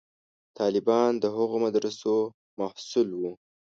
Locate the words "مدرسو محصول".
1.65-3.07